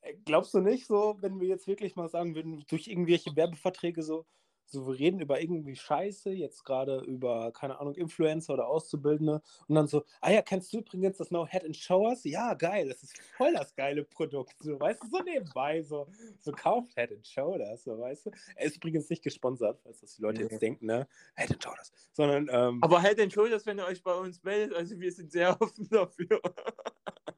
[0.00, 4.02] Äh, glaubst du nicht so, wenn wir jetzt wirklich mal sagen würden, durch irgendwelche Werbeverträge
[4.02, 4.24] so,
[4.66, 9.74] so, wir reden über irgendwie Scheiße, jetzt gerade über, keine Ahnung, Influencer oder Auszubildende und
[9.74, 12.24] dann so, ah ja, kennst du übrigens das No Head and Showers?
[12.24, 16.06] Ja, geil, das ist voll das geile Produkt, so, weißt du, so nebenbei, so,
[16.40, 18.30] so kauft Head and Shoulders, so, weißt du.
[18.56, 21.92] Er ist übrigens nicht gesponsert, falls das die Leute jetzt denken, ne, Head and Shoulders,
[22.12, 25.30] sondern, ähm, Aber Head and Shoulders, wenn ihr euch bei uns meldet, also wir sind
[25.30, 26.40] sehr offen dafür.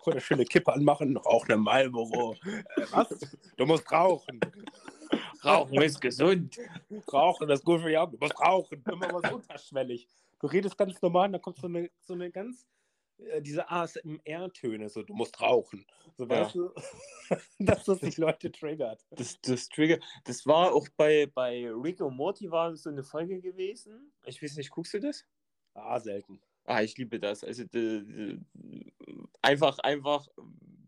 [0.06, 2.34] Oder schöne Kippe anmachen, auch eine Marlboro.
[2.44, 3.08] äh, was?
[3.56, 4.40] Du musst rauchen.
[5.44, 6.58] Rauchen ist gesund.
[7.12, 8.12] Rauchen ist gut für die Augen.
[8.12, 8.82] Du musst rauchen.
[8.90, 10.08] Immer was unterschwellig.
[10.40, 12.66] Du redest ganz normal und dann kommt so eine, so eine ganz,
[13.18, 15.84] äh, diese ASMR-Töne, so, du musst rauchen.
[16.16, 16.30] So, ja.
[16.30, 16.70] weißt du,
[17.58, 19.04] dass das die Leute triggert.
[19.10, 23.40] Das, das Trigger, das war auch bei, bei Rick und Morty war so eine Folge
[23.40, 24.12] gewesen.
[24.26, 25.24] Ich weiß nicht, guckst du das?
[25.74, 26.40] Ah, selten.
[26.64, 27.42] Ah, ich liebe das.
[27.44, 28.40] Also de, de,
[29.42, 30.28] einfach, einfach,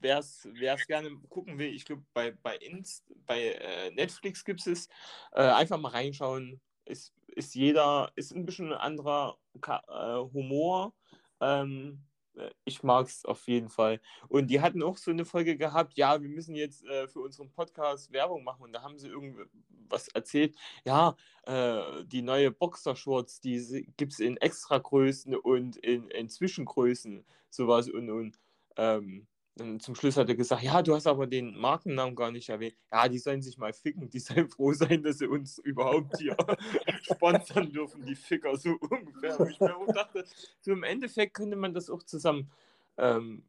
[0.01, 4.89] wer es gerne gucken will, ich glaube, bei, bei, Inst, bei äh, Netflix gibt es
[5.31, 6.61] äh, einfach mal reinschauen.
[6.85, 10.95] Ist, ist jeder, ist ein bisschen ein anderer Ka äh, Humor.
[11.41, 12.03] Ähm,
[12.35, 14.01] äh, ich mag es auf jeden Fall.
[14.29, 17.53] Und die hatten auch so eine Folge gehabt, ja, wir müssen jetzt äh, für unseren
[17.53, 18.65] Podcast Werbung machen.
[18.65, 20.57] Und da haben sie irgendwas erzählt.
[20.85, 21.15] Ja,
[21.45, 28.11] äh, die neue Boxershorts, die gibt es in Extragrößen und in, in Zwischengrößen, sowas und,
[28.11, 28.41] und
[28.77, 32.49] ähm, und zum Schluss hat er gesagt, ja, du hast aber den Markennamen gar nicht
[32.49, 32.77] erwähnt.
[32.91, 36.37] Ja, die sollen sich mal ficken, die sollen froh sein, dass sie uns überhaupt hier
[37.03, 39.39] sponsern dürfen, die Ficker, so ungefähr.
[39.49, 40.25] Ich dachte,
[40.61, 42.51] so im Endeffekt könnte man das auch zusammen
[42.97, 43.45] ähm,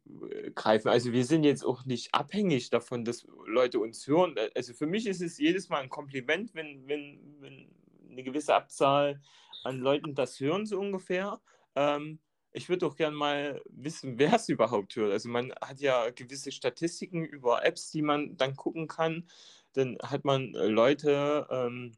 [0.54, 0.88] greifen.
[0.88, 4.34] Also wir sind jetzt auch nicht abhängig davon, dass Leute uns hören.
[4.54, 7.68] Also für mich ist es jedes Mal ein Kompliment, wenn, wenn, wenn
[8.10, 9.20] eine gewisse Abzahl
[9.64, 11.40] an Leuten das hören, so ungefähr.
[11.74, 12.18] Ähm,
[12.52, 15.12] ich würde auch gerne mal wissen, wer es überhaupt hört.
[15.12, 19.26] Also man hat ja gewisse Statistiken über Apps, die man dann gucken kann.
[19.72, 21.92] Dann hat man äh, Leute, ähm,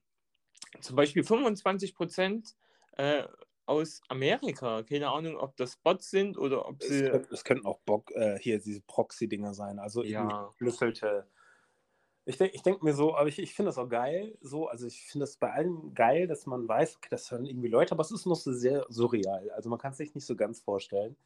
[0.80, 2.56] zum Beispiel 25 Prozent
[2.96, 3.24] äh,
[3.66, 4.82] aus Amerika.
[4.82, 7.04] Keine Ahnung, ob das Bots sind oder ob sie.
[7.04, 9.78] Es, könnte, es könnten auch Bock, äh, hier diese Proxy-Dinger sein.
[9.78, 10.46] Also ja.
[10.56, 11.26] verschlüsselte
[12.26, 14.86] ich denke ich denk mir so, aber ich, ich finde das auch geil, so, also
[14.86, 18.02] ich finde das bei allem geil, dass man weiß, okay, das hören irgendwie Leute, aber
[18.02, 19.50] es ist noch so sehr surreal.
[19.50, 21.16] Also man kann es sich nicht so ganz vorstellen.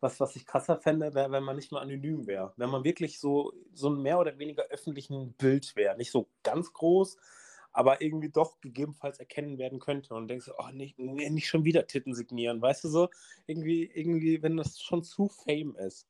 [0.00, 2.54] Was, was ich krasser fände, wäre, wenn man nicht mehr anonym wäre.
[2.56, 5.94] Wenn man wirklich so, so ein mehr oder weniger öffentlichen Bild wäre.
[5.98, 7.18] Nicht so ganz groß,
[7.72, 10.14] aber irgendwie doch gegebenenfalls erkennen werden könnte.
[10.14, 13.08] Und denkst oh, nicht, nicht schon wieder Titten signieren, weißt du so?
[13.46, 16.06] Irgendwie, irgendwie, wenn das schon zu Fame ist.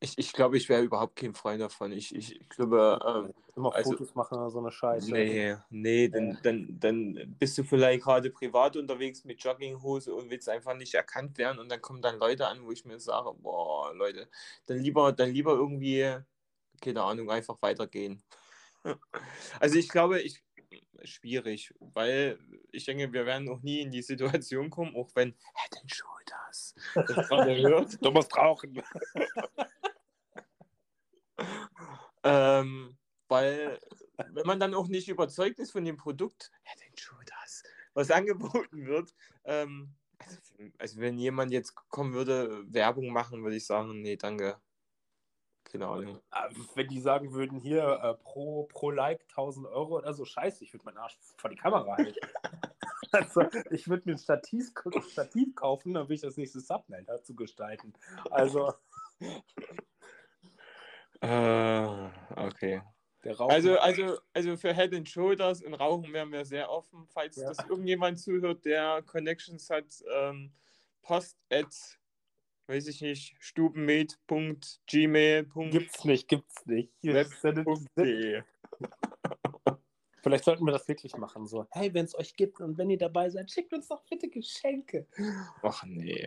[0.00, 1.90] Ich, ich glaube, ich wäre überhaupt kein Freund davon.
[1.90, 5.10] Ich, ich, ich glaube, ähm, Immer Also- Fotos machen oder so eine Scheiße.
[5.10, 10.48] nee, nee, dann, dann, dann bist du vielleicht gerade privat unterwegs mit Jogginghose und willst
[10.48, 13.92] einfach nicht erkannt werden und dann kommen dann Leute an, wo ich mir sage, boah,
[13.94, 14.28] Leute,
[14.66, 16.18] dann lieber, dann lieber irgendwie,
[16.80, 18.22] keine Ahnung, einfach weitergehen.
[19.58, 20.40] Also ich glaube, ich
[21.02, 22.38] schwierig, weil
[22.70, 26.74] ich denke, wir werden noch nie in die Situation kommen, auch wenn Head and Shoulders
[26.94, 28.04] das gerade hört.
[28.04, 28.80] Du musst rauchen.
[32.28, 32.96] Ähm,
[33.28, 33.78] weil,
[34.16, 37.62] wenn man dann auch nicht überzeugt ist von dem Produkt, ja, den Shoulders,
[37.94, 39.14] was angeboten wird,
[39.44, 40.40] ähm, also,
[40.78, 44.60] also wenn jemand jetzt kommen würde, Werbung machen, würde ich sagen, nee, danke.
[45.64, 46.18] Keine Ahnung.
[46.30, 50.64] Ah, Wenn die sagen würden, hier äh, pro, pro Like 1000 Euro oder so, scheiße,
[50.64, 52.18] ich würde meinen Arsch vor die Kamera halten.
[53.12, 54.72] also, ich würde mir ein Stativ,
[55.10, 57.92] Stativ kaufen, dann will ich das nächste Thumbnail dazu gestalten.
[58.30, 58.72] Also,
[61.20, 61.86] Äh,
[62.36, 62.82] okay.
[63.38, 67.06] Also, also, also für Head and Shoulders und Rauchen wären wir sehr offen.
[67.08, 67.48] Falls Ja.
[67.48, 70.52] das irgendjemand zuhört, der Connections hat, ähm,
[71.02, 71.98] post at,
[72.68, 75.44] weiß ich nicht, stubenmed.gmail.
[75.70, 76.92] gibt's nicht, gibt's nicht.
[77.02, 78.42] Web.de.
[80.22, 81.46] Vielleicht sollten wir das wirklich machen.
[81.46, 84.28] So, hey, wenn es euch gibt und wenn ihr dabei seid, schickt uns doch bitte
[84.28, 85.06] Geschenke.
[85.62, 86.26] Ach nee.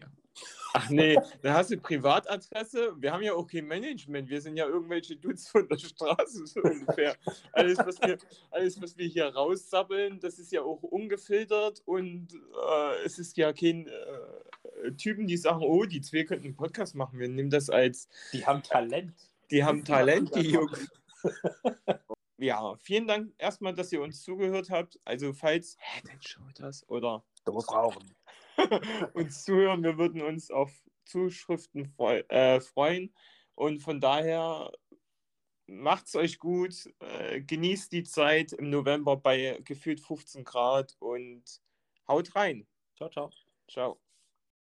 [0.74, 2.94] Ach nee, dann hast du Privatadresse.
[2.98, 4.30] Wir haben ja auch kein Management.
[4.30, 7.15] Wir sind ja irgendwelche Dudes von der Straße so ungefähr.
[7.52, 8.17] Alles, was wir,
[8.52, 13.52] alles, was wir hier raussappeln, das ist ja auch ungefiltert und äh, es ist ja
[13.52, 17.20] kein äh, Typen, die sagen, oh, die zwei könnten einen Podcast machen.
[17.20, 19.13] Wir nehmen das als, Die haben Talent.
[19.52, 20.91] die haben Talent, die das Jungs.
[22.38, 25.00] Ja, vielen Dank erstmal, dass ihr uns zugehört habt.
[25.06, 28.04] Also falls Head and Shoulders oder Du musst rauchen.
[29.13, 29.84] uns zuhören.
[29.84, 30.71] Wir würden uns auf
[31.06, 33.13] Zuschriften freu äh, freuen.
[33.56, 34.71] Und von daher
[35.67, 36.89] macht's euch gut.
[37.00, 41.43] Äh, genießt die Zeit im November bei gefühlt 15 Grad und
[42.08, 42.67] haut rein.
[42.95, 43.32] Ciao, ciao.
[43.67, 44.11] Ciao.